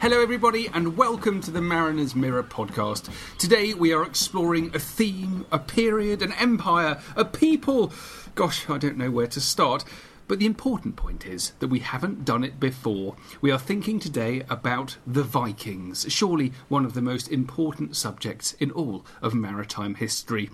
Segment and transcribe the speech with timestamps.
[0.00, 3.10] Hello, everybody, and welcome to the Mariner's Mirror podcast.
[3.36, 7.92] Today we are exploring a theme, a period, an empire, a people.
[8.34, 9.84] Gosh, I don't know where to start.
[10.26, 13.16] But the important point is that we haven't done it before.
[13.42, 18.70] We are thinking today about the Vikings, surely one of the most important subjects in
[18.70, 20.48] all of maritime history.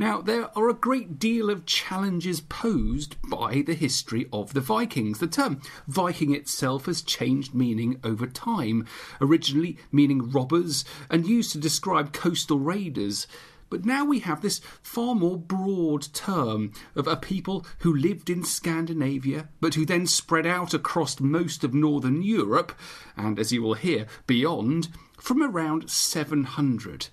[0.00, 5.18] Now, there are a great deal of challenges posed by the history of the Vikings.
[5.18, 8.86] The term Viking itself has changed meaning over time,
[9.20, 13.26] originally meaning robbers and used to describe coastal raiders.
[13.68, 18.42] But now we have this far more broad term of a people who lived in
[18.42, 22.72] Scandinavia, but who then spread out across most of northern Europe,
[23.18, 24.88] and as you will hear, beyond,
[25.18, 27.08] from around 700.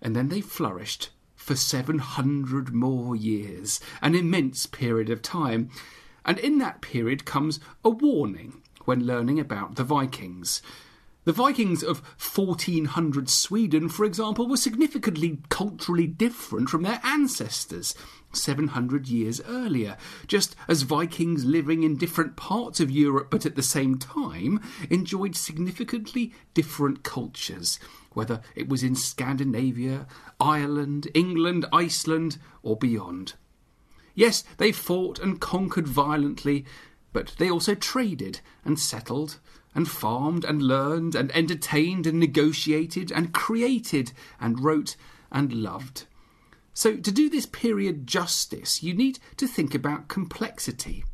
[0.00, 5.70] And then they flourished for 700 more years, an immense period of time.
[6.24, 10.60] And in that period comes a warning when learning about the Vikings.
[11.24, 17.94] The Vikings of 1400 Sweden, for example, were significantly culturally different from their ancestors
[18.32, 19.96] 700 years earlier,
[20.26, 25.36] just as Vikings living in different parts of Europe but at the same time enjoyed
[25.36, 27.78] significantly different cultures,
[28.12, 30.06] whether it was in Scandinavia,
[30.40, 33.34] Ireland, England, Iceland, or beyond.
[34.14, 36.64] Yes, they fought and conquered violently,
[37.12, 39.38] but they also traded and settled
[39.74, 44.96] and farmed and learned and entertained and negotiated and created and wrote
[45.30, 46.06] and loved.
[46.74, 51.04] So, to do this period justice, you need to think about complexity.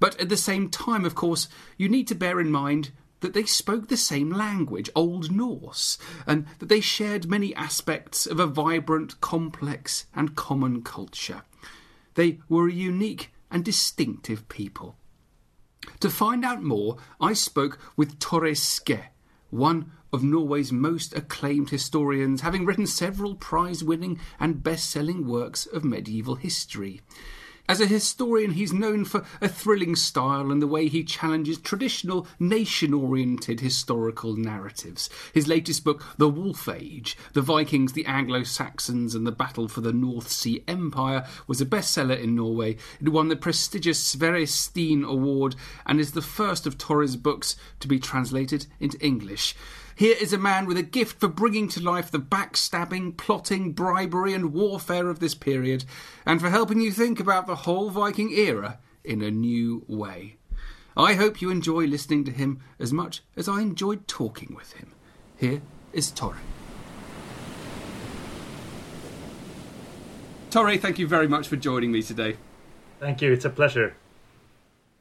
[0.00, 2.90] But at the same time, of course, you need to bear in mind
[3.24, 5.96] that they spoke the same language, Old Norse,
[6.26, 11.40] and that they shared many aspects of a vibrant, complex, and common culture.
[12.16, 14.96] They were a unique and distinctive people.
[16.00, 19.06] To find out more, I spoke with Tore Skeie,
[19.48, 25.64] one of Norway's most acclaimed historians, having written several prize winning and best selling works
[25.64, 27.00] of medieval history.
[27.66, 32.26] As a historian, he's known for a thrilling style and the way he challenges traditional
[32.38, 35.08] nation oriented historical narratives.
[35.32, 39.80] His latest book, The Wolf Age The Vikings, the Anglo Saxons, and the Battle for
[39.80, 42.76] the North Sea Empire, was a bestseller in Norway.
[43.00, 47.88] It won the prestigious Sverre Steen Award and is the first of Tore's books to
[47.88, 49.56] be translated into English.
[49.96, 54.34] Here is a man with a gift for bringing to life the backstabbing, plotting, bribery,
[54.34, 55.84] and warfare of this period,
[56.26, 60.36] and for helping you think about the whole Viking era in a new way.
[60.96, 64.92] I hope you enjoy listening to him as much as I enjoyed talking with him.
[65.36, 65.62] Here
[65.92, 66.38] is Tore.
[70.50, 72.36] Tore, thank you very much for joining me today.
[73.00, 73.32] Thank you.
[73.32, 73.96] It's a pleasure.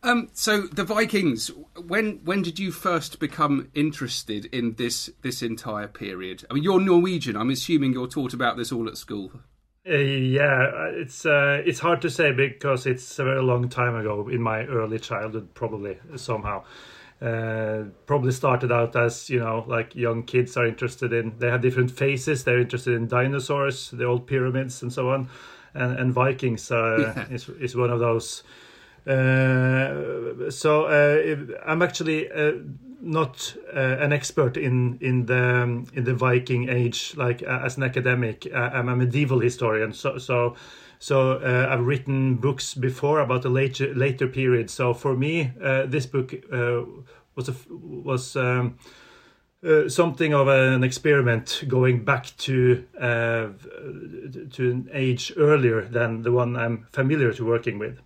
[0.03, 1.49] Um, so the Vikings.
[1.87, 6.45] When when did you first become interested in this this entire period?
[6.51, 7.37] I mean, you're Norwegian.
[7.37, 9.31] I'm assuming you're taught about this all at school.
[9.87, 14.27] Uh, yeah, it's uh, it's hard to say because it's a very long time ago
[14.27, 16.63] in my early childhood, probably somehow.
[17.21, 21.33] Uh, probably started out as you know, like young kids are interested in.
[21.37, 22.43] They have different phases.
[22.43, 25.29] They're interested in dinosaurs, the old pyramids, and so on.
[25.73, 27.33] And, and Vikings uh, yeah.
[27.33, 28.43] is is one of those
[29.05, 32.53] so uh, I'm actually uh,
[33.03, 37.77] not uh, an expert in in the um, in the Viking age, like uh, as
[37.77, 38.47] an academic.
[38.51, 40.55] Uh, I'm a medieval historian, so so
[40.99, 44.69] so uh, I've written books before about the later later period.
[44.69, 46.83] So for me, uh, this book uh,
[47.35, 48.35] was a, was.
[48.35, 48.77] Um,
[49.65, 53.47] uh, something of an experiment going back to uh,
[54.51, 58.01] to an age earlier than the one I'm familiar to working with.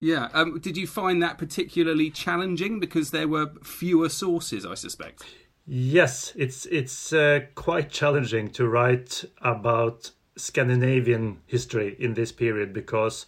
[0.00, 0.28] Yeah.
[0.32, 4.64] Um, did you find that particularly challenging because there were fewer sources?
[4.64, 5.24] I suspect.
[5.66, 13.26] Yes, it's it's uh, quite challenging to write about Scandinavian history in this period because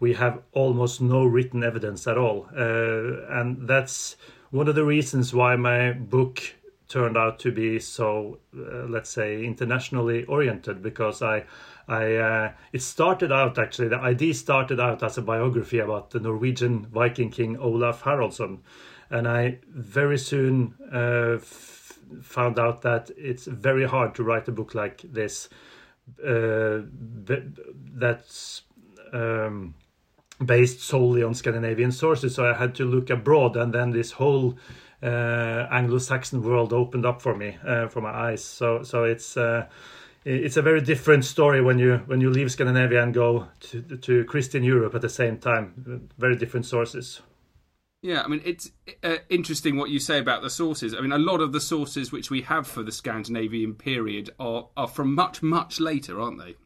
[0.00, 4.16] we have almost no written evidence at all, uh, and that's
[4.50, 6.54] one of the reasons why my book
[6.88, 11.44] turned out to be so, uh, let's say, internationally oriented because I
[11.88, 16.20] I uh, it started out actually the idea started out as a biography about the
[16.20, 18.60] Norwegian Viking king Olaf Haraldsson,
[19.10, 24.52] and I very soon uh, f- found out that it's very hard to write a
[24.52, 25.48] book like this.
[26.22, 26.80] Uh,
[27.94, 28.62] that's
[29.12, 29.74] um,
[30.44, 34.58] based solely on Scandinavian sources, so I had to look abroad, and then this whole
[35.02, 38.44] uh, Anglo-Saxon world opened up for me, uh, for my eyes.
[38.44, 39.66] So, so it's uh,
[40.24, 44.24] it's a very different story when you when you leave Scandinavia and go to, to
[44.24, 46.08] Christian Europe at the same time.
[46.18, 47.20] Very different sources.
[48.02, 48.70] Yeah, I mean it's
[49.02, 50.94] uh, interesting what you say about the sources.
[50.94, 54.68] I mean, a lot of the sources which we have for the Scandinavian period are
[54.76, 56.56] are from much much later, aren't they?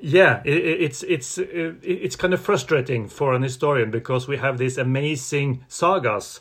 [0.00, 4.78] Yeah, it, it's it's it's kind of frustrating for an historian because we have these
[4.78, 6.40] amazing sagas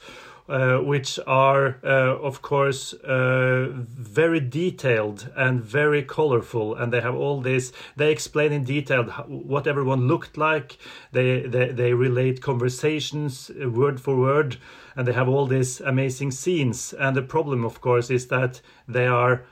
[0.50, 7.16] uh, which are, uh, of course, uh, very detailed and very colorful, and they have
[7.16, 7.72] all this.
[7.96, 10.78] They explain in detail what everyone looked like.
[11.12, 14.58] They they, they relate conversations uh, word for word,
[14.96, 16.94] and they have all these amazing scenes.
[16.94, 19.46] And the problem, of course, is that they are.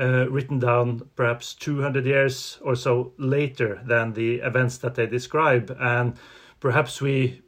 [0.00, 5.76] Uh, written down perhaps 200 years or so later than the events that they describe
[5.80, 6.14] and
[6.60, 7.42] perhaps we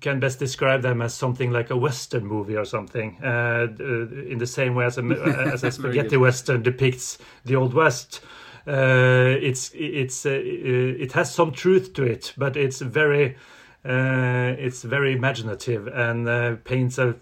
[0.00, 3.84] can best describe them as something like a western movie or something, uh, uh
[4.32, 5.02] in the same way as a,
[5.52, 8.20] as a spaghetti western depicts the old west.
[8.66, 13.36] Uh, it's it's uh, it has some truth to it, but it's very
[13.84, 17.14] uh, it's very imaginative and uh, paints a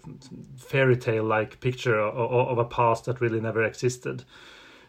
[0.57, 4.23] fairy tale like picture of, of, a past that really never existed.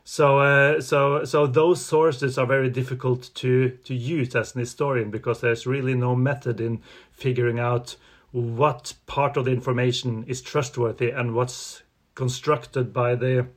[0.08, 5.10] So, uh, so, so those sources are very difficult to to use as an historian
[5.10, 6.80] because there's really no method in
[7.10, 7.96] figuring out
[8.30, 11.82] what part of the information is trustworthy and what's
[12.14, 13.48] constructed by the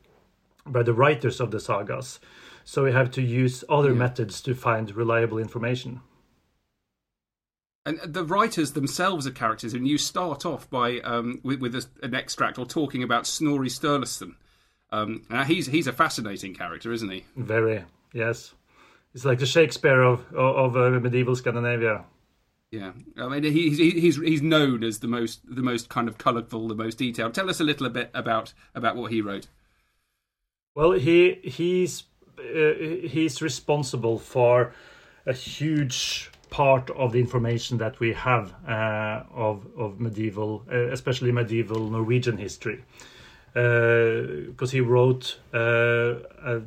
[0.65, 2.19] by the writers of the sagas.
[2.65, 3.99] So we have to use other yeah.
[3.99, 6.01] methods to find reliable information.
[7.85, 11.85] And the writers themselves are characters, and you start off by um, with, with a,
[12.01, 14.33] an extract or talking about Snorri Sturluson
[14.91, 17.25] um, he's he's a fascinating character, isn't he?
[17.35, 17.83] Very
[18.13, 18.53] yes.
[19.13, 22.05] It's like the Shakespeare of of, of uh, medieval Scandinavia.
[22.71, 26.67] Yeah, I mean he's he's he's known as the most the most kind of colourful,
[26.67, 27.33] the most detailed.
[27.33, 29.47] Tell us a little bit about about what he wrote.
[30.75, 32.03] Well, he he's
[32.37, 32.73] uh,
[33.07, 34.73] he's responsible for
[35.25, 41.31] a huge part of the information that we have uh, of of medieval, uh, especially
[41.31, 42.83] medieval Norwegian history
[43.53, 46.59] because uh, he wrote uh, uh,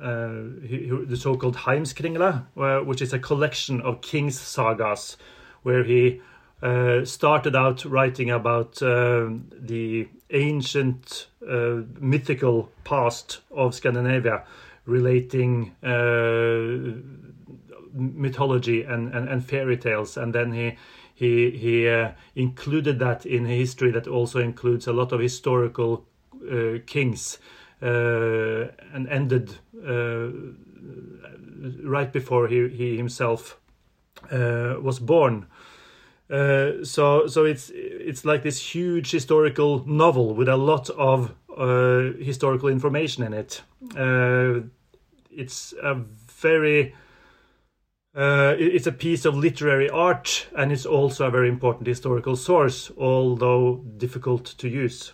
[0.00, 5.16] the so-called Heimskringla, which is a collection of kings' sagas,
[5.62, 6.20] where he
[6.62, 11.28] uh, started out writing about the ancient
[12.00, 14.44] mythical past of Scandinavia,
[14.86, 15.74] relating
[17.94, 20.76] mythology and, and, and, fairy tales, and then he
[21.14, 26.04] he he uh, included that in history that also includes a lot of historical
[26.50, 27.38] uh, kings
[27.82, 29.56] uh, and ended
[29.86, 30.28] uh,
[31.82, 33.58] right before he, he himself
[34.32, 35.46] uh, was born.
[36.30, 41.34] Uh, so so it's it's like this huge historical novel with a lot of
[42.18, 43.62] historical information in it.
[45.30, 46.94] it's a very
[48.14, 52.90] uh, it's a piece of literary art and it's also a very important historical source,
[52.96, 55.12] although difficult to use.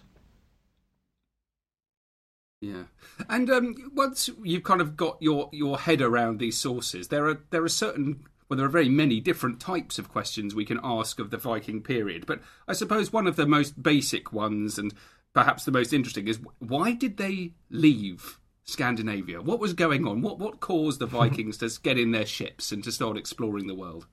[2.60, 2.84] Yeah,
[3.30, 7.40] and um, once you've kind of got your, your head around these sources, there are
[7.48, 11.20] there are certain well, there are very many different types of questions we can ask
[11.20, 12.26] of the Viking period.
[12.26, 14.92] But I suppose one of the most basic ones, and
[15.32, 18.40] perhaps the most interesting, is why did they leave
[18.70, 19.42] Scandinavia?
[19.42, 20.22] What was going on?
[20.22, 23.74] What what caused the Vikings to get in their ships and to start exploring the
[23.74, 24.06] world?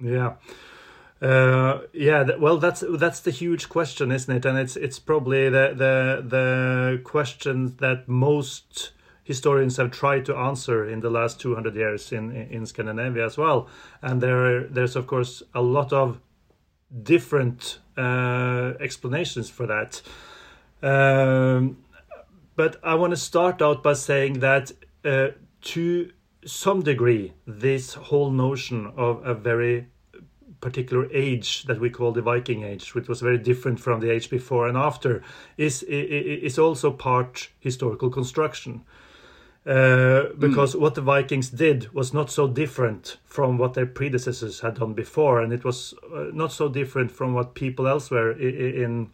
[0.00, 0.34] Yeah.
[1.20, 4.44] Uh, yeah, well, that's that's the huge question, isn't it?
[4.44, 8.92] And it's it's probably the the the question that most
[9.24, 13.68] historians have tried to answer in the last 200 years in in Scandinavia as well.
[14.00, 16.20] And there there's of course a lot of
[17.02, 20.00] different uh, explanations for that.
[20.80, 21.78] Um,
[22.58, 24.72] but I want to start out by saying that
[25.04, 25.28] uh,
[25.60, 26.10] to
[26.44, 29.86] some degree, this whole notion of a very
[30.60, 34.28] particular age that we call the Viking Age, which was very different from the age
[34.28, 35.22] before and after,
[35.56, 38.82] is is also part historical construction.
[39.64, 40.80] Uh, because mm.
[40.80, 45.42] what the Vikings did was not so different from what their predecessors had done before,
[45.42, 49.10] and it was uh, not so different from what people elsewhere in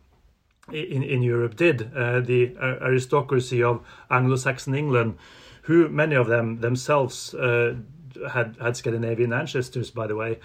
[0.73, 1.91] in, in Europe did.
[1.95, 3.81] Uh, the aristocracy of
[4.11, 5.19] Anglo-Saxon England,
[5.63, 7.75] who many of them themselves uh,
[8.33, 10.39] had had Scandinavian ancestors, by the way,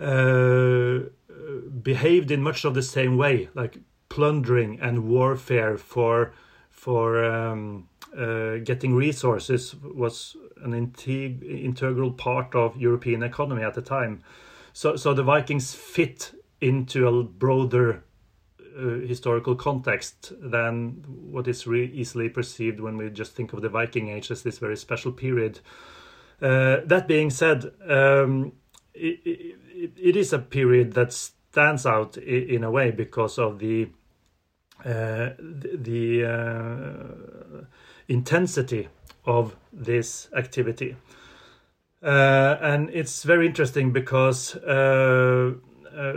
[0.00, 1.08] uh,
[1.82, 6.32] behaved in much of the same way, like plundering and warfare for
[6.70, 13.82] for um, uh, getting resources was an integ- integral part of European economy at the
[13.82, 14.22] time.
[14.72, 18.04] So, so the Vikings fit into a broader
[18.78, 23.68] uh, historical context than what is re- easily perceived when we just think of the
[23.68, 25.60] Viking Age as this very special period.
[26.40, 28.52] Uh, that being said, um,
[28.94, 33.58] it, it, it is a period that stands out in, in a way because of
[33.58, 33.88] the
[34.84, 37.64] uh, the uh,
[38.06, 38.88] intensity
[39.24, 40.94] of this activity.
[42.00, 44.54] Uh, and it's very interesting because
[45.98, 46.12] uh,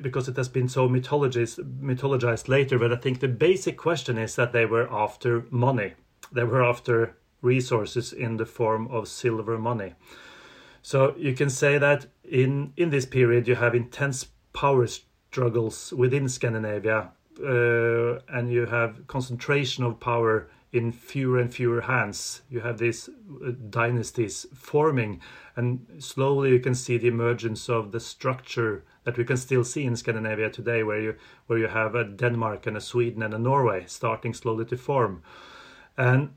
[0.00, 2.78] because it has been so mythologized, mythologized later.
[2.78, 5.92] But I think the basic question is that they were after money.
[6.32, 9.94] They were after resources in the form of silver money.
[10.80, 16.28] So you can say that in in this period you have intense power struggles within
[16.28, 22.42] Scandinavia, uh, and you have concentration of power in fewer and fewer hands.
[22.48, 25.20] You have these uh, dynasties forming,
[25.54, 29.84] and slowly you can see the emergence of the structure that we can still see
[29.84, 31.14] in Scandinavia today, where you
[31.46, 35.22] where you have a Denmark and a Sweden and a Norway starting slowly to form,
[35.96, 36.30] and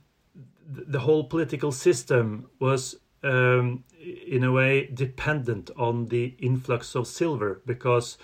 [0.68, 3.84] the whole political system was um,
[4.28, 8.18] in a way dependent on the influx of silver because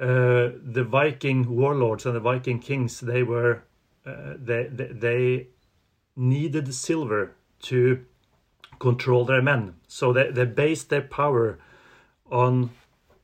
[0.00, 3.62] uh, the Viking warlords and the Viking kings they were
[4.06, 5.48] uh, they, they,
[6.16, 8.04] needed silver to
[8.78, 11.58] control their men, so they they based their power
[12.30, 12.70] on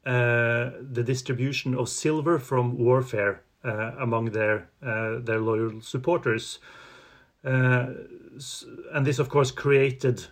[0.05, 6.59] uh, the distribution of silver from warfare uh, among their uh, their loyal supporters,
[7.45, 7.87] uh,
[8.93, 10.27] and this of course created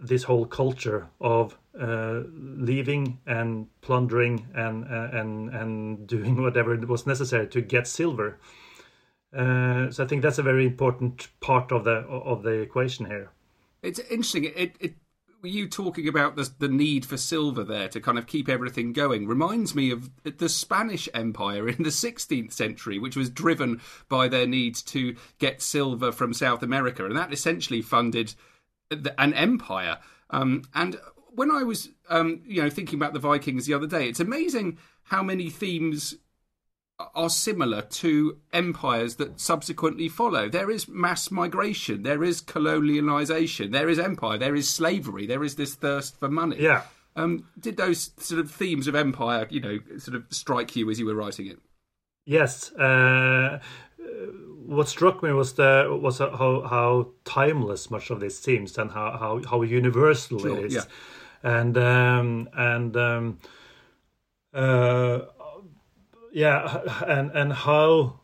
[0.00, 7.46] this whole culture of uh, leaving and plundering and and and doing whatever was necessary
[7.48, 8.38] to get silver.
[9.34, 13.30] Uh, so I think that's a very important part of the of the equation here.
[13.82, 14.44] It's interesting.
[14.56, 14.94] It, it
[15.42, 19.26] you talking about the the need for silver there to kind of keep everything going
[19.26, 24.46] reminds me of the Spanish Empire in the 16th century, which was driven by their
[24.46, 28.34] need to get silver from South America, and that essentially funded
[28.90, 29.98] an empire.
[30.30, 30.98] Um, and
[31.34, 34.78] when I was, um, you know, thinking about the Vikings the other day, it's amazing
[35.04, 36.16] how many themes
[37.14, 40.48] are similar to empires that subsequently follow.
[40.48, 45.54] There is mass migration, there is colonialization, there is empire, there is slavery, there is
[45.54, 46.56] this thirst for money.
[46.58, 46.82] Yeah.
[47.14, 50.98] Um, did those sort of themes of empire, you know, sort of strike you as
[50.98, 51.58] you were writing it?
[52.26, 52.72] Yes.
[52.72, 53.60] Uh,
[54.66, 59.16] what struck me was the was how how timeless much of this seems and how
[59.18, 60.82] how, how universal sure, it is, yeah.
[61.42, 63.38] and um, and um,
[64.52, 65.20] uh,
[66.38, 68.20] yeah, and and how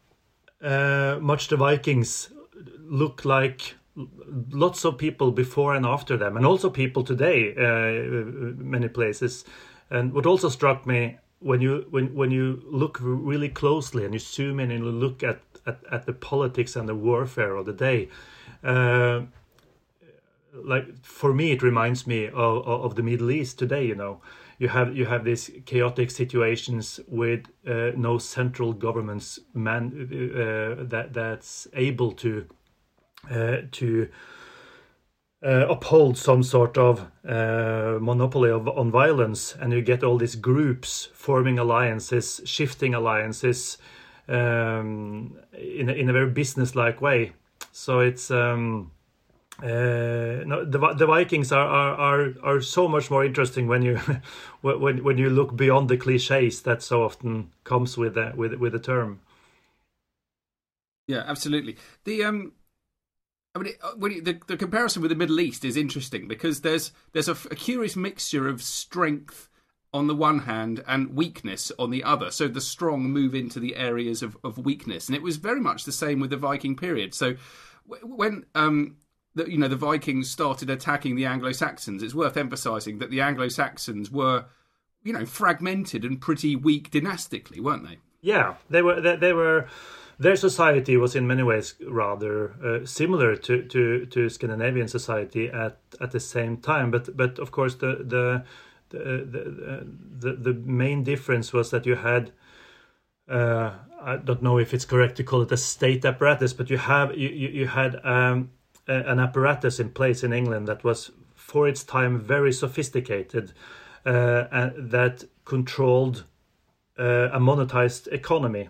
[0.62, 2.30] uh, much the Vikings
[2.78, 3.75] look like
[4.50, 9.44] lots of people before and after them, and also people today, uh, many places.
[9.90, 14.21] And what also struck me when you when when you look really closely and you
[14.21, 17.73] zoom in and you look at at, at the politics and the warfare of the
[17.73, 18.09] day.
[18.62, 19.23] Uh,
[20.54, 23.85] like for me, it reminds me of, of the Middle East today.
[23.85, 24.21] You know,
[24.58, 31.12] you have you have these chaotic situations with uh, no central governments man uh, that
[31.12, 32.46] that's able to
[33.30, 34.08] uh, to
[35.44, 40.37] uh, uphold some sort of uh, monopoly of on violence, and you get all these
[40.37, 43.78] groups forming alliances, shifting alliances
[44.28, 47.32] um, in a, in a very business-like way.
[47.73, 48.90] So it's um,
[49.62, 53.96] uh, no, the the Vikings are, are are are so much more interesting when you
[54.62, 58.73] when when you look beyond the cliches that so often comes with the, with with
[58.73, 59.20] the term.
[61.06, 61.76] Yeah, absolutely.
[62.04, 62.52] The um,
[63.54, 66.90] I mean, uh, you, the the comparison with the Middle East is interesting because there's
[67.12, 69.49] there's a, a curious mixture of strength
[69.92, 72.32] on the one hand and weakness on the other.
[72.32, 75.84] So the strong move into the areas of, of weakness, and it was very much
[75.84, 77.14] the same with the Viking period.
[77.14, 77.37] So
[78.02, 78.96] when um,
[79.34, 83.20] the, you know the Vikings started attacking the Anglo Saxons, it's worth emphasising that the
[83.20, 84.46] Anglo Saxons were
[85.02, 87.98] you know fragmented and pretty weak dynastically, weren't they?
[88.20, 89.00] Yeah, they were.
[89.00, 89.68] They, they were.
[90.18, 95.78] Their society was in many ways rather uh, similar to, to, to Scandinavian society at,
[96.00, 98.44] at the same time, but but of course the the
[98.90, 99.86] the,
[100.20, 102.32] the, the main difference was that you had
[103.28, 106.78] uh, I don't know if it's correct to call it a state apparatus, but you
[106.78, 108.50] have you, you, you had um,
[108.86, 113.52] an apparatus in place in England that was for its time very sophisticated
[114.06, 116.24] uh, and that controlled
[116.98, 118.68] uh, a monetized economy.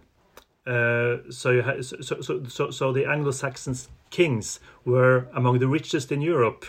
[0.67, 3.77] Uh, so, had, so, so, so, so the Anglo-Saxon
[4.11, 6.65] kings were among the richest in Europe.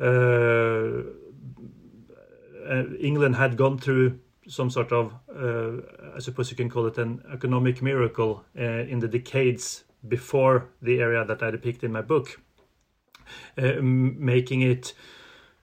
[0.00, 1.02] Uh,
[2.66, 5.82] uh, England had gone through some sort of, uh,
[6.16, 11.24] I suppose you can call it an economic miracle in the decades before the area
[11.24, 12.40] that I depict in my book,
[13.56, 14.94] making it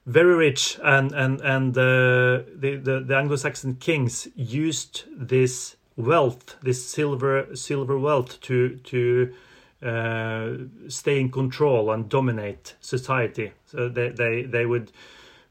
[0.06, 6.84] very rich and and and uh, the, the, the Anglo-Saxon kings used this wealth, this
[6.84, 9.34] silver silver wealth, to to
[9.82, 10.50] uh,
[10.88, 13.52] stay in control and dominate society.
[13.66, 14.92] So they they they would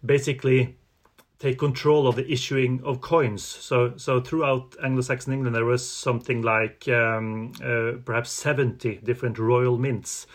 [0.04, 0.76] basically
[1.40, 3.44] take control of the issuing of coins.
[3.44, 9.78] So, so throughout Anglo-Saxon England, there was something like um, uh, perhaps seventy different royal
[9.78, 10.26] mints,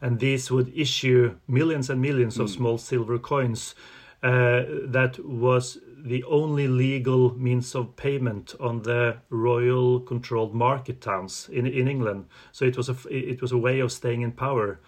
[0.00, 2.40] and these would issue millions and millions mm.
[2.40, 2.56] of hmm.
[2.56, 3.74] small silver coins.
[4.22, 11.48] Uh, that was the only legal means of payment on the royal controlled market towns
[11.52, 12.26] in in England.
[12.52, 14.80] So it was a it was a way of staying in power,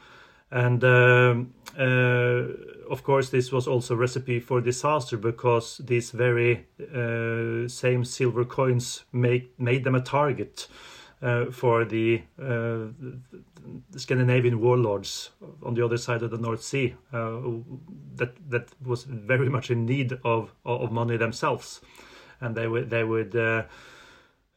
[0.50, 0.84] and.
[0.84, 2.42] Um, uh,
[2.90, 8.44] of course, this was also a recipe for disaster because these very uh, same silver
[8.44, 10.68] coins made made them a target
[11.52, 15.30] for the, uh, the, Scandinavian warlords
[15.62, 17.40] on the other side of the North Sea uh,
[18.16, 21.80] that that was very much in need of of money themselves,
[22.40, 23.62] and they would they would uh,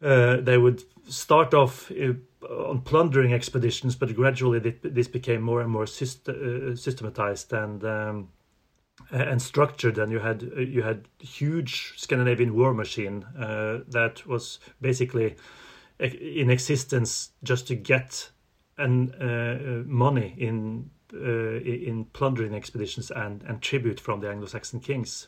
[0.01, 1.91] they would start off
[2.49, 8.29] on plundering expeditions, but gradually this became more and more uh, systematized and um,
[9.11, 9.97] and structured.
[9.97, 15.35] And you had you had huge Scandinavian war machine uh, that was basically
[15.99, 18.31] in existence just to get
[18.77, 25.27] and uh, money in uh, in plundering expeditions and and tribute from the Anglo-Saxon kings.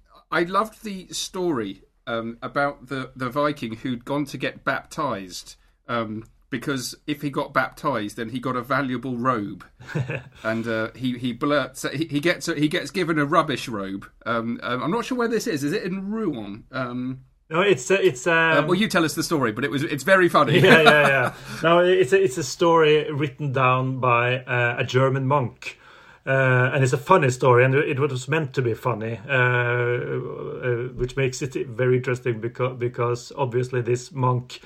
[0.31, 5.55] I loved the story um, about the the Viking who'd gone to get baptized.
[5.87, 9.65] Um, because if he got baptized, then he got a valuable robe,
[10.43, 14.05] and uh, he he blurts he, he gets he gets given a rubbish robe.
[14.25, 15.63] Um, um, I'm not sure where this is.
[15.63, 16.65] Is it in Rouen?
[16.71, 18.27] Um, no, it's uh, it's.
[18.27, 20.59] Um, uh, well, you tell us the story, but it was it's very funny.
[20.59, 21.33] yeah, yeah, yeah.
[21.63, 25.79] No, it's a, it's a story written down by uh, a German monk.
[26.25, 30.89] Uh, and it's a funny story, and it was meant to be funny, uh, uh,
[30.93, 34.61] which makes it very interesting because because obviously this monk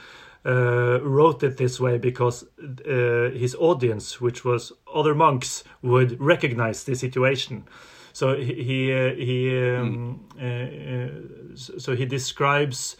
[0.46, 6.84] uh, wrote it this way because uh, his audience, which was other monks, would recognize
[6.84, 7.64] the situation.
[8.12, 11.82] So he he, uh, he um, mm.
[11.82, 12.98] so he describes.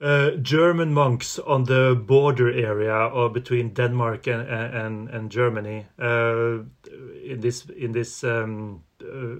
[0.00, 6.58] Uh, German monks on the border area or between Denmark and and, and Germany uh,
[7.24, 9.34] in this in this um, uh,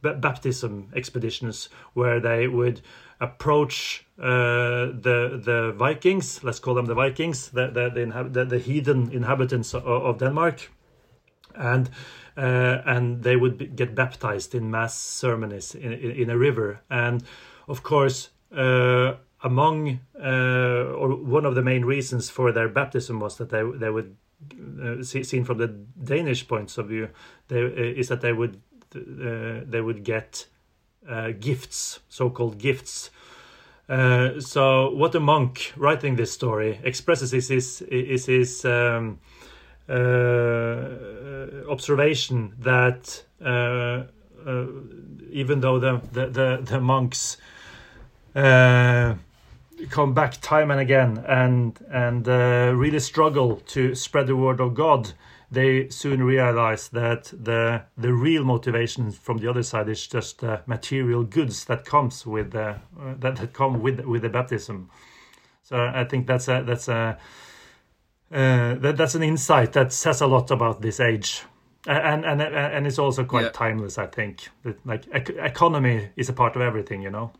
[0.00, 2.80] baptism expeditions where they would
[3.20, 8.58] approach uh, the the Vikings, let's call them the Vikings, the the the, the, the
[8.58, 10.70] heathen inhabitants of, of Denmark,
[11.54, 11.90] and
[12.38, 16.80] uh, and they would be, get baptized in mass ceremonies in, in, in a river,
[16.88, 17.22] and
[17.68, 18.30] of course.
[18.54, 23.62] Uh, among uh, or one of the main reasons for their baptism was that they
[23.78, 24.16] they would
[24.82, 27.08] uh, see, seen from the Danish points of view,
[27.48, 28.60] they, is that they would
[28.92, 30.46] they would get
[31.40, 33.10] gifts, so-called gifts.
[33.90, 39.18] Uh, so, what a monk writing this story expresses is his is his um,
[39.88, 40.86] uh,
[41.68, 44.04] observation that uh,
[45.32, 47.36] even though the the the, the monks
[48.34, 52.26] come back time and again and and
[52.78, 55.12] really struggle to spread the word of God
[55.50, 60.62] they soon realize that the the real motivation from the other side is just the
[60.66, 62.68] material goods that comes with the
[63.00, 64.88] uh, that, that come with with the baptism.
[65.62, 67.18] So I think that's a that's a
[68.32, 71.42] uh, that, that's an insight that says a lot about this age.
[71.86, 73.50] And and and it's also quite yeah.
[73.50, 73.98] timeless.
[73.98, 74.48] I think
[74.84, 77.32] like economy is a part of everything, you know.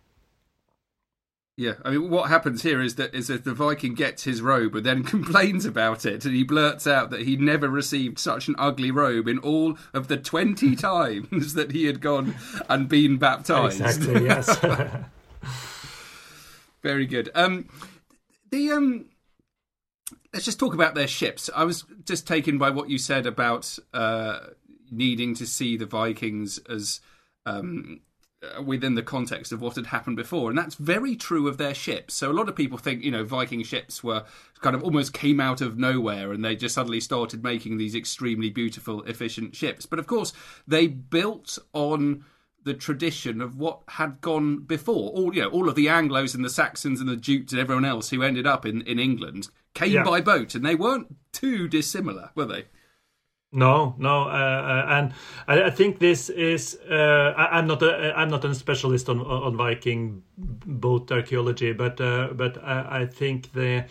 [1.61, 4.75] Yeah, I mean, what happens here is that is that the Viking gets his robe
[4.75, 8.55] and then complains about it, and he blurts out that he never received such an
[8.57, 12.35] ugly robe in all of the twenty times that he had gone
[12.70, 13.83] and been baptized.
[13.83, 14.25] Exactly.
[14.25, 14.59] Yes.
[16.83, 17.29] Very good.
[17.35, 17.68] Um,
[18.51, 19.11] the um,
[20.33, 21.51] let's just talk about their ships.
[21.55, 24.38] I was just taken by what you said about uh,
[24.90, 27.01] needing to see the Vikings as
[27.44, 28.01] um,
[28.42, 30.48] Uh, within the context of what had happened before.
[30.48, 32.14] And that's very true of their ships.
[32.14, 34.24] So a lot of people think, you know, Viking ships were
[34.62, 38.48] kind of almost came out of nowhere and they just suddenly started making these extremely
[38.48, 39.85] beautiful, efficient ships.
[39.85, 40.33] But of course,
[40.66, 42.24] they built on
[42.64, 45.11] the tradition of what had gone before.
[45.11, 47.85] All you know, all of the Anglos and the Saxons and the Jutes and everyone
[47.85, 50.03] else who ended up in, in England came yeah.
[50.03, 52.64] by boat, and they weren't too dissimilar, were they?
[53.53, 55.13] No, no, uh, uh, and
[55.49, 56.79] I, I, think this is.
[56.89, 62.01] Uh, I, am not a I'm not a specialist on on Viking boat archaeology, but
[62.01, 63.87] uh, but I, I, think the,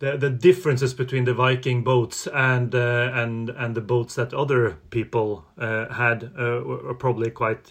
[0.00, 4.78] the the differences between the Viking boats and uh, and and the boats that other
[4.90, 7.70] people uh, had were probably quite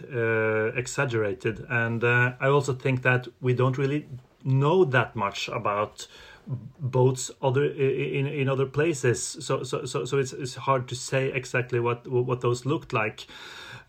[0.78, 4.08] exaggerated, and I also think that we don't really
[4.46, 6.08] know that much about
[6.80, 9.24] boats other in in other places.
[9.40, 13.28] So so so so it's it's hard to say exactly what what those looked like.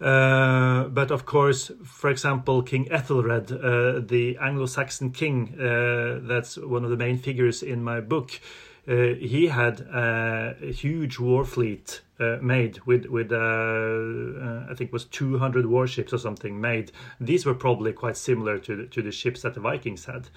[0.00, 6.82] Uh, but of course, for example, King Ethelred, uh, the Anglo-Saxon king, uh, that's one
[6.82, 8.40] of the main figures in my book.
[8.88, 14.92] Uh, he had a huge war fleet uh, made with with uh, I think it
[14.92, 16.90] was 200 warships or something made.
[17.20, 20.28] These were probably quite similar to the, to the ships that the Vikings had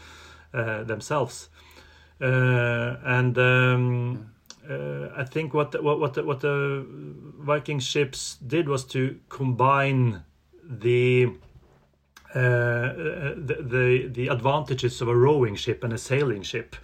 [0.88, 1.50] themselves.
[2.22, 4.32] Uh, and um,
[4.70, 6.86] uh, I think what what what the, what the
[7.40, 10.24] Viking ships did was to combine
[10.64, 11.28] the
[12.34, 12.94] uh,
[13.38, 16.76] the, the, the advantages of a rowing ship and a sailing ship.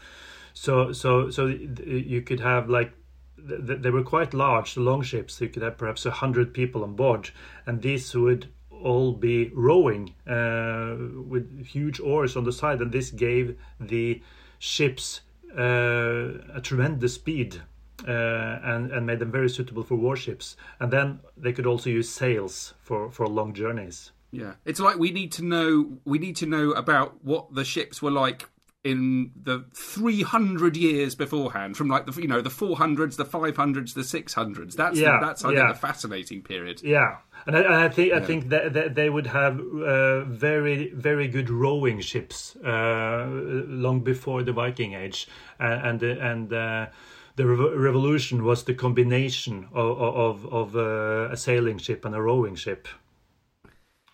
[0.53, 2.93] So so so you could have like
[3.37, 5.41] they were quite large, the long ships.
[5.41, 7.31] You could have perhaps a hundred people on board,
[7.65, 10.95] and these would all be rowing uh,
[11.27, 14.21] with huge oars on the side, and this gave the
[14.61, 15.21] ships
[15.57, 17.61] uh, a tremendous speed
[18.07, 20.55] uh, and and made them very suitable for warships.
[20.79, 24.11] And then they could also use sails for for long journeys.
[24.31, 28.01] Yeah, it's like we need to know we need to know about what the ships
[28.01, 28.49] were like
[28.83, 34.01] in the 300 years beforehand from like the you know the 400s the 500s the
[34.01, 35.67] 600s that's Yeah, the, that's I yeah.
[35.67, 39.09] think a fascinating period Yeah, and I, and I think I think that, that they
[39.09, 43.27] would have uh, very very good rowing ships uh,
[43.67, 45.27] long before the Viking Age,
[45.59, 46.87] and and the- and uh,
[47.35, 52.21] the revo- revolution was the combination of of, of uh, a sailing ship and a
[52.21, 52.87] rowing ship.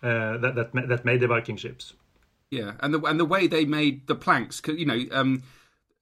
[0.02, 1.94] Uh, that that that made the Viking ships.
[2.50, 5.42] Yeah, and the and the way they made the planks, you know, um,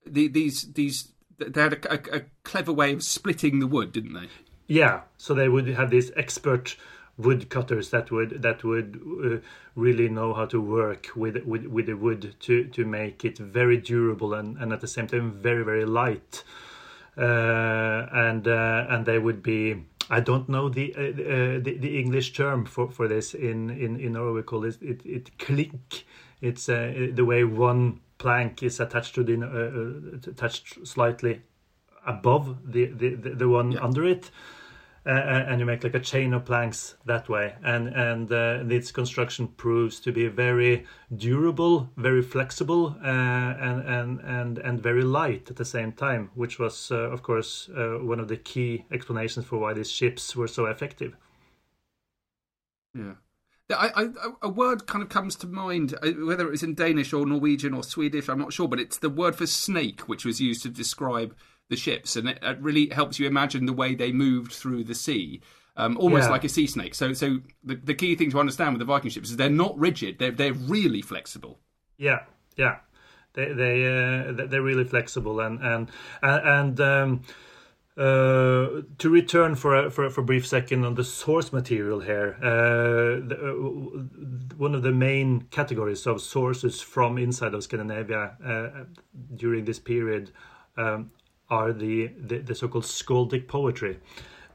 [0.06, 4.14] the, these these they had a, a, a clever way of splitting the wood, didn't
[4.14, 4.28] they?
[4.68, 6.76] Yeah, so they would have these expert
[7.18, 9.38] woodcutters that would that would uh,
[9.74, 13.76] really know how to work with with with the wood to to make it very
[13.76, 16.44] durable and and at the same time very very light.
[17.18, 21.98] Uh, and uh, and they would be I don't know the uh, uh, the, the
[21.98, 25.30] English term for, for this in in in Norway we call it it, it.
[26.46, 31.42] It's uh, the way one plank is attached to the uh, uh, attached slightly
[32.06, 34.30] above the the, the, one under it
[35.06, 37.54] uh, and you make like a chain of planks that way.
[37.62, 40.85] And and uh, its construction proves to be very
[41.16, 46.59] durable very flexible uh, and and and and very light at the same time which
[46.59, 50.48] was uh, of course uh, one of the key explanations for why these ships were
[50.48, 51.16] so effective.
[52.94, 53.14] Yeah.
[53.70, 54.09] I, I,
[54.42, 57.74] a word kind of comes to mind, uh, whether it was in Danish or Norwegian
[57.74, 60.68] or Swedish, I'm not sure, but it's the word for snake, which was used to
[60.68, 61.35] describe
[61.68, 64.94] the ships, and it, it really helps you imagine the way they moved through the
[64.94, 65.40] sea,
[65.76, 66.31] um, almost Yeah.
[66.31, 66.94] like a sea snake.
[66.94, 69.76] So, so the, the key thing to understand with the Viking ships is they're not
[69.76, 71.59] rigid; they're they're really flexible.
[71.98, 72.20] Yeah,
[72.57, 72.76] yeah.
[73.35, 75.88] They they uh, they- they're really flexible and and
[76.22, 77.22] and um,
[77.96, 82.37] uh, to return for a, for for a brief second on the source material here,
[82.42, 88.85] uh, the, uh, one of the main categories of sources from inside of Scandinavia uh,
[89.35, 90.30] during this period
[90.76, 91.11] um,
[91.48, 93.98] are the, the the so-called skaldic poetry,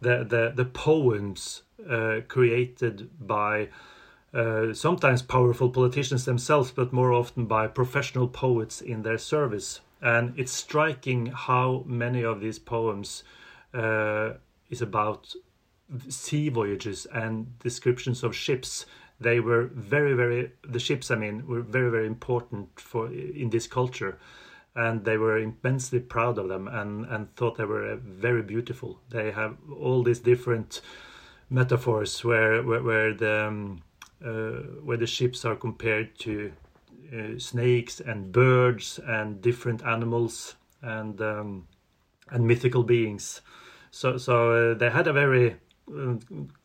[0.01, 3.69] the the the poems uh, created by
[4.73, 9.81] sometimes powerful politicians themselves, but more often by professional poets in their service.
[10.01, 13.23] And it's striking how many of these poems
[13.73, 14.33] uh,
[14.69, 15.35] is about
[16.09, 18.85] sea voyages and descriptions of ships.
[19.19, 21.11] They were very, very the ships.
[21.11, 24.17] I mean, were very, very important for in this culture,
[24.75, 28.99] and they were immensely proud of them and and thought they were uh, very beautiful.
[29.09, 30.81] They have all these different
[31.49, 33.81] metaphors where where, where the um,
[34.25, 36.51] uh, where the ships are compared to
[37.11, 41.67] uh, snakes and birds and different animals and um,
[42.29, 43.41] and mythical beings.
[43.91, 45.57] So so uh, they had a very
[45.93, 46.15] uh,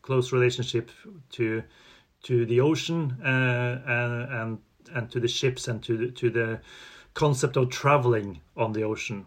[0.03, 0.91] close relationship
[1.33, 1.63] to
[2.25, 4.59] to the ocean uh, and and
[4.95, 6.61] and to the ships and to the, to the
[7.15, 9.27] concept of traveling on the ocean.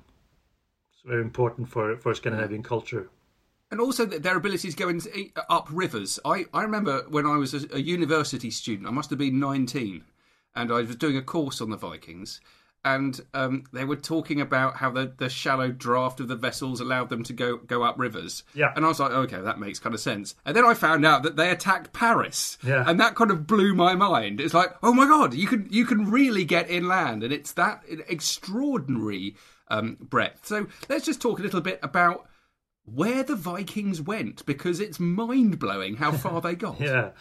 [0.93, 3.10] It's very important for for Scandinavian culture.
[3.71, 4.99] And also their ability to go in,
[5.47, 6.19] up rivers.
[6.25, 10.03] I, I remember when I was a, a university student, I must have been 19,
[10.55, 12.41] and I was doing a course on the Vikings,
[12.85, 17.09] and um, they were talking about how the, the shallow draft of the vessels allowed
[17.09, 18.43] them to go, go up rivers.
[18.53, 18.71] Yeah.
[18.75, 20.35] And I was like, okay, that makes kind of sense.
[20.45, 22.57] And then I found out that they attacked Paris.
[22.63, 22.85] Yeah.
[22.88, 24.39] And that kind of blew my mind.
[24.39, 27.83] It's like, oh my god, you can you can really get inland, and it's that
[27.89, 29.35] extraordinary
[29.67, 30.47] um, breadth.
[30.47, 32.27] So let's just talk a little bit about
[32.85, 36.79] where the Vikings went because it's mind blowing how far they got.
[36.79, 37.12] Yeah,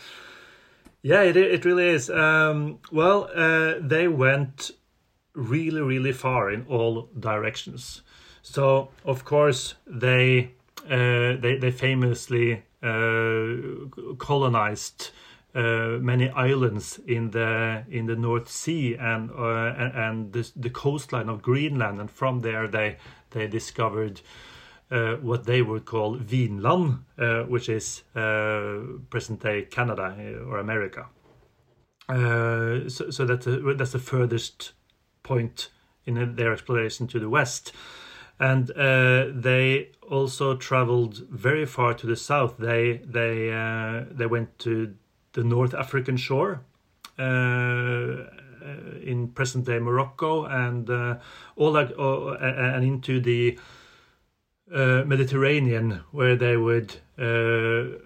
[1.02, 2.10] yeah, it it really is.
[2.10, 4.72] Um, well, uh, they went
[5.34, 8.02] really, really far in all directions.
[8.42, 10.52] So, of course, they
[10.84, 15.10] uh, they they famously uh, colonized.
[15.54, 20.70] Uh, many islands in the in the North Sea and uh, and, and the, the
[20.70, 22.98] coastline of Greenland, and from there they
[23.30, 24.20] they discovered
[24.90, 28.78] uh, what they would call Vinland, uh, which is uh,
[29.10, 31.06] present day Canada uh, or America.
[32.08, 34.72] Uh, so, so that's, a, that's the furthest
[35.22, 35.68] point
[36.06, 37.72] in their exploration to the west.
[38.40, 42.56] And they also traveled very far to the south.
[42.56, 43.50] They they
[44.12, 44.94] they went to
[45.32, 46.62] the North African shore
[47.18, 48.28] in
[49.34, 50.88] present day Morocco and
[51.56, 53.58] all that, and into the
[54.72, 57.98] uh, Mediterranean, where they would uh,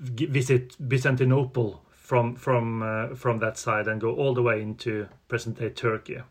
[0.00, 5.58] visit Byzantinople from from uh, from that side and go all the way into present
[5.58, 6.22] day Turkey.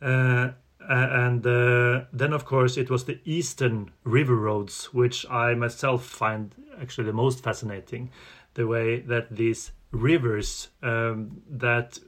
[0.00, 0.50] Uh,
[0.88, 7.06] and then, of course, it was the eastern river roads, which I myself find actually
[7.06, 8.10] the most fascinating.
[8.54, 11.98] the way that these rivers um, that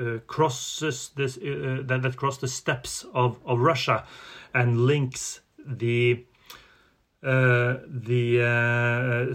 [0.00, 4.04] uh, crosses this uh, that, that cross the steppes of, of Russia
[4.54, 6.24] and links the
[7.22, 9.34] uh, the uh,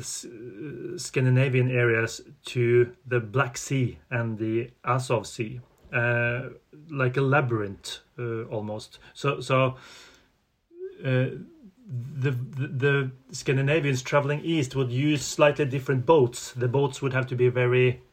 [0.98, 5.60] Scandinavian areas to the Black Sea and the Azov Sea,
[5.92, 6.50] uh,
[6.92, 9.00] like a labyrinth uh, almost.
[9.16, 9.78] So, so
[11.04, 11.30] uh,
[12.20, 16.52] the, the the Scandinavians traveling east would use slightly different boats.
[16.52, 18.04] The boats would have to be very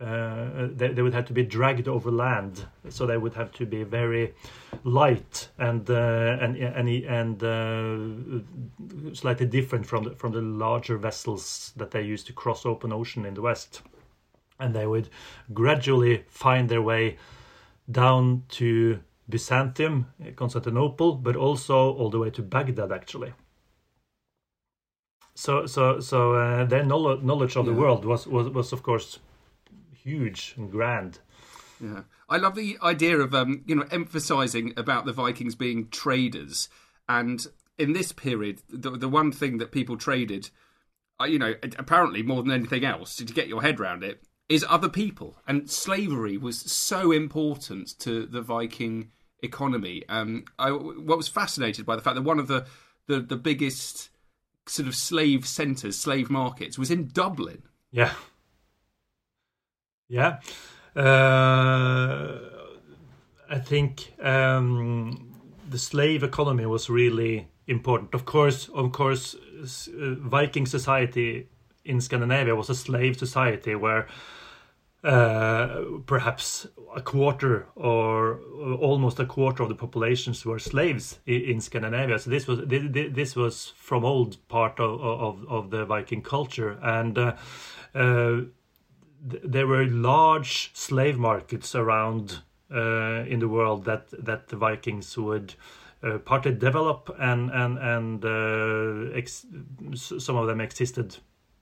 [0.00, 3.66] uh, they, they would have to be dragged over land, so they would have to
[3.66, 4.34] be very
[4.82, 11.72] light and uh, and and and uh, slightly different from the, from the larger vessels
[11.76, 13.82] that they used to cross open ocean in the west,
[14.58, 15.10] and they would
[15.52, 17.18] gradually find their way
[17.90, 23.34] down to Byzantium, Constantinople, but also all the way to Baghdad, actually.
[25.34, 29.20] So, so, so uh, their knowledge, knowledge of the world was, was, was of course
[30.02, 31.20] huge and grand.
[31.80, 36.68] Yeah, I love the idea of um, you know emphasizing about the Vikings being traders,
[37.08, 37.46] and
[37.78, 40.50] in this period, the the one thing that people traded,
[41.20, 44.64] uh, you know, apparently more than anything else, to get your head around it, is
[44.68, 49.10] other people, and slavery was so important to the Viking
[49.42, 50.04] economy.
[50.08, 52.66] Um, I what was fascinated by the fact that one of the
[53.06, 54.10] the, the biggest
[54.66, 57.62] sort of slave centres, slave markets, was in Dublin.
[57.90, 58.12] Yeah.
[60.10, 60.40] Yeah.
[60.96, 62.38] Uh,
[63.48, 65.34] I think um,
[65.68, 68.12] the slave economy was really important.
[68.12, 71.48] Of course, of course, uh, Viking society
[71.84, 74.08] in Scandinavia was a slave society where
[75.04, 78.40] uh, perhaps a quarter or
[78.80, 82.18] almost a quarter of the populations were slaves in, Scandinavia.
[82.18, 87.16] So this was this was from old part of of, of the Viking culture and.
[87.16, 87.36] Uh,
[87.94, 88.42] uh,
[89.20, 92.40] there were large slave markets around
[92.74, 95.54] uh, in the world that that the Vikings would
[96.02, 101.16] uh, partly develop and and and uh, some of them existed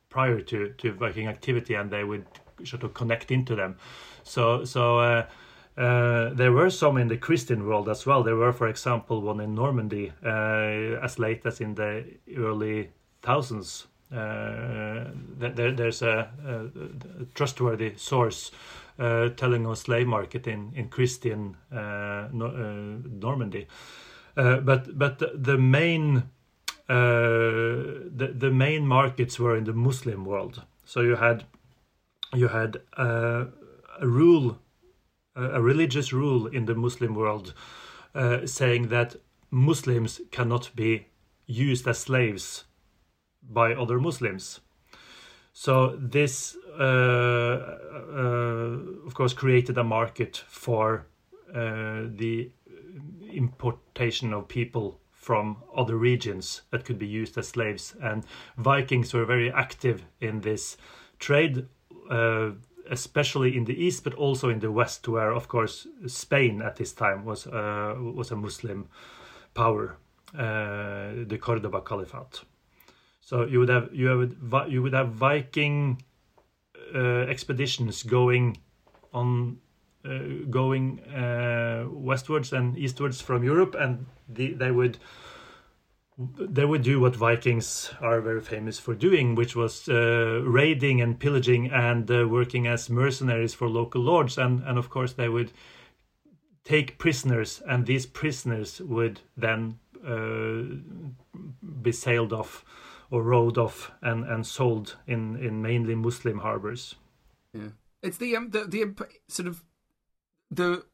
[0.08, 2.26] prior to to Viking activity and they would
[2.64, 3.76] sort of connect into them.
[4.22, 4.98] So so.
[4.98, 5.26] Uh,
[5.76, 8.24] uh, there were some in the Christian world as well.
[8.24, 12.04] There were, for example, one in Normandy uh, as late as in the
[12.36, 12.90] early
[13.22, 15.04] thousands Uh,
[15.38, 18.50] there, there's a, a, trustworthy source
[18.98, 23.66] uh, telling a slave market in in Christian uh, no, uh, Normandy,
[24.36, 26.22] uh, but but the main
[26.88, 30.62] the the main markets were in the Muslim world.
[30.86, 31.44] So you had
[32.34, 33.46] you had a
[34.00, 34.58] rule,
[35.36, 37.52] a religious rule in the Muslim world,
[38.46, 39.16] saying that
[39.50, 41.08] Muslims cannot be
[41.46, 42.64] used as slaves
[43.42, 44.60] by other Muslims.
[45.52, 51.06] So this, uh, uh, of course, created a market for
[51.52, 52.50] uh, the
[53.32, 57.94] importation of people from other regions that could be used as slaves.
[58.00, 58.24] And
[58.56, 60.76] Vikings were very active in this
[61.18, 61.66] trade,
[62.10, 62.50] uh,
[62.90, 66.92] especially in the east, but also in the west, where, of course, Spain at this
[66.92, 68.88] time was uh, was a Muslim
[69.54, 69.96] power,
[70.34, 72.44] uh, the Cordoba Caliphate.
[73.28, 76.00] So you would have you have you would have Viking
[76.94, 78.56] uh, expeditions going
[79.12, 79.58] on
[80.02, 84.96] uh, going uh, westwards and eastwards from Europe, and the, they would
[86.38, 91.20] they would do what Vikings are very famous for doing, which was uh, raiding and
[91.20, 95.52] pillaging and uh, working as mercenaries for local lords, and and of course they would
[96.64, 100.62] take prisoners, and these prisoners would then uh,
[101.82, 102.64] be sailed off
[103.10, 106.94] or rowed off and, and sold in, in mainly Muslim harbors.
[107.52, 107.70] Yeah,
[108.02, 108.94] it's the um, the the
[109.28, 109.64] sort of
[110.50, 110.84] the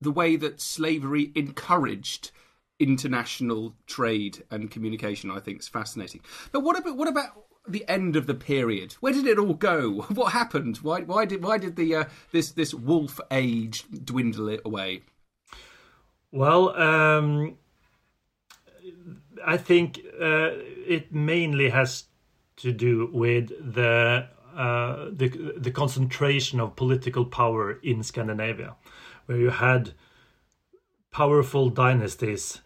[0.00, 2.30] the way that slavery encouraged
[2.78, 5.30] international trade and communication.
[5.30, 6.20] I think is fascinating.
[6.52, 8.94] But what about what about the end of the period?
[8.94, 10.06] Where did it all go?
[10.14, 10.78] What happened?
[10.78, 15.02] Why why did why did the uh, this this wolf age dwindle it away?
[16.32, 17.56] Well, um,
[19.44, 20.50] I think uh,
[20.86, 22.04] it mainly has
[22.58, 28.76] to do with the uh, the the concentration of political power in Scandinavia,
[29.26, 29.92] where you had
[31.10, 32.60] powerful dynasties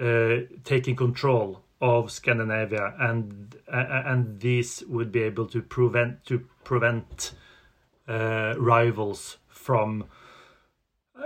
[0.00, 6.40] uh, taking control of Scandinavia, and uh, and these would be able to prevent to
[6.64, 7.32] prevent
[8.08, 10.04] uh, rivals from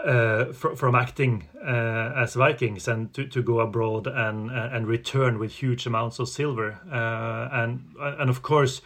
[0.04, 4.86] uh, fr- from acting uh, as Vikings and to, to go abroad and uh, and
[4.86, 8.80] return with huge amounts of silver uh, and and of course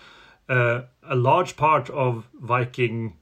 [0.48, 3.16] uh, a large part of Viking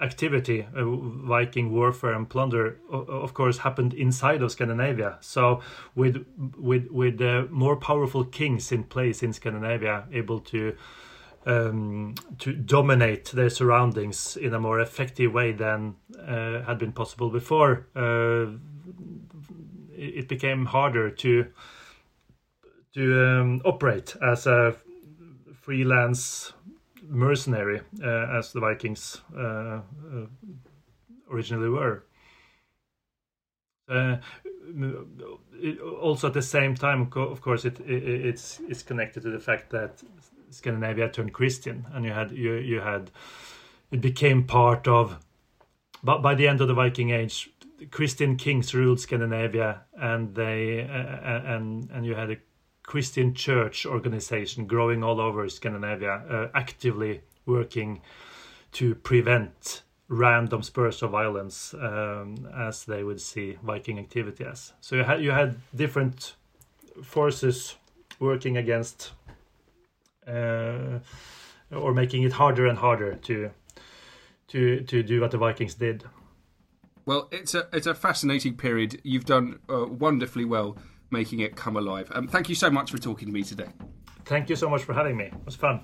[0.00, 5.18] activity, uh, Viking warfare and plunder, of course, happened inside of Scandinavia.
[5.20, 5.60] So,
[5.94, 6.24] with
[6.58, 10.74] with with uh, more powerful kings in place in Scandinavia, able to
[11.46, 17.30] um, to dominate their surroundings in a more effective way than uh, had been possible
[17.30, 18.46] before, uh,
[19.96, 21.46] it became harder to
[22.92, 24.74] to um, operate as a
[25.54, 26.52] freelance
[27.08, 29.80] mercenary uh, as the Vikings uh, uh,
[31.30, 32.04] originally were.
[35.62, 39.40] It, also, at the same time, of course, it, it, it's it's connected to the
[39.40, 40.02] fact that
[40.50, 43.10] Scandinavia turned Christian, and you had you you had
[43.90, 45.18] it became part of.
[46.02, 47.50] But by the end of the Viking Age,
[47.90, 52.36] Christian kings ruled Scandinavia, and they uh, and and you had a
[52.82, 58.00] Christian church organization growing all over Scandinavia, uh, actively working
[58.72, 64.72] to prevent random spurs of violence um, as they would see Viking activity as.
[64.80, 66.34] So you had you had different
[67.02, 67.76] forces
[68.18, 69.12] working against
[70.26, 73.50] or making it harder and harder to
[74.48, 76.04] to to do what the Vikings did.
[77.06, 79.00] Well, it's a it's a fascinating period.
[79.02, 80.76] You've done uh, wonderfully well
[81.10, 82.10] making it come alive.
[82.14, 83.68] Um, thank you so much for talking to me today.
[84.24, 85.24] Thank you so much for having me.
[85.24, 85.80] It was fun.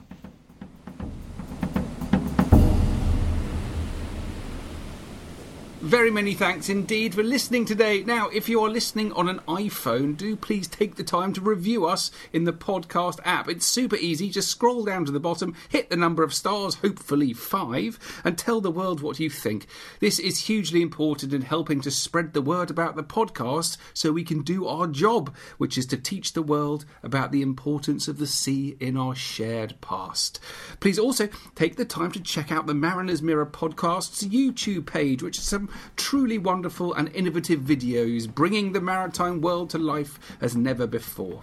[5.87, 8.03] Very many thanks indeed for listening today.
[8.03, 11.87] Now, if you are listening on an iPhone, do please take the time to review
[11.87, 13.49] us in the podcast app.
[13.49, 14.29] It's super easy.
[14.29, 18.61] Just scroll down to the bottom, hit the number of stars, hopefully five, and tell
[18.61, 19.69] the world what you think.
[20.01, 24.25] This is hugely important in helping to spread the word about the podcast so we
[24.25, 28.27] can do our job, which is to teach the world about the importance of the
[28.27, 30.41] sea in our shared past.
[30.81, 35.39] Please also take the time to check out the Mariner's Mirror podcast's YouTube page, which
[35.39, 40.87] is some truly wonderful and innovative videos bringing the maritime world to life as never
[40.87, 41.43] before.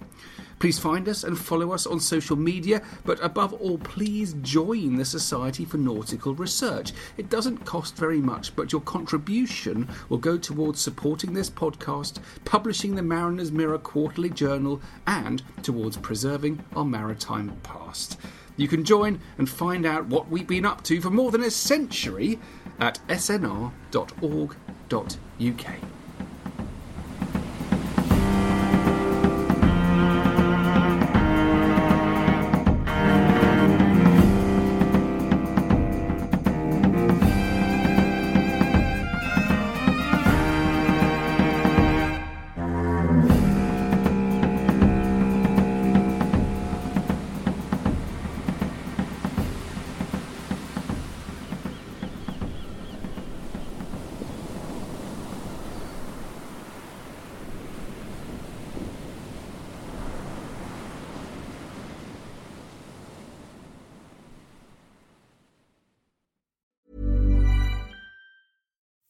[0.59, 5.03] Please find us and follow us on social media, but above all, please join the
[5.03, 6.93] Society for Nautical Research.
[7.17, 12.95] It doesn't cost very much, but your contribution will go towards supporting this podcast, publishing
[12.95, 18.17] the Mariner's Mirror Quarterly Journal, and towards preserving our maritime past.
[18.55, 21.51] You can join and find out what we've been up to for more than a
[21.51, 22.39] century
[22.79, 24.03] at snr.org.uk.